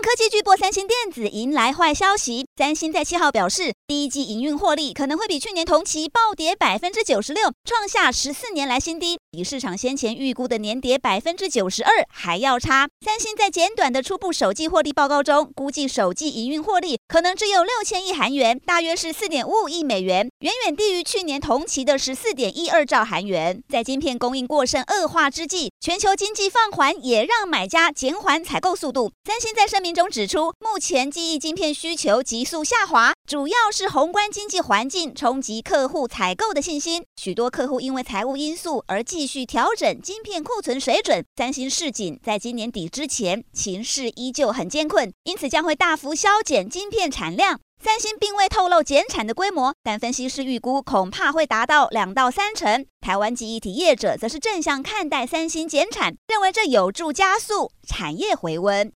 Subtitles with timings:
[0.00, 2.46] 科技巨擘三星电子迎来坏消息。
[2.56, 12.88] 三星在七号表示，第一季营运获利可能会比去年同期暴跌百分之九十六，创下十四年来新低，比市场先前预估的年跌百分之九十二还要差。
[13.04, 23.60] 三星在简短的初步首季获利报告中，估计首季营运获利可能只有六千亿韩元，大约是四点五五亿美元，远远低于去年同期的十四点一二兆韩元。
[23.68, 29.10] 在晶片供应过剩恶化之际，全球经济放缓也让买家减缓采购速度。
[29.24, 37.04] 三星在声明中指出，目前记忆晶片需求急速下滑，主要是宏观经济环境冲击客户采购的信心。
[37.20, 41.24] 许多客户因为财务因素而继续调整晶片库存水准。
[41.36, 47.60] 三星市井，在今年底之前，情势依旧很艰困，因此将会大幅削减晶片产量。
[47.80, 52.84] 三星并未透露减产的规模，但分析师预估恐怕会达到两到三成。
[53.00, 58.84] 台湾记忆体业者则是正向看待三星减产，认为这有助加速产业回温。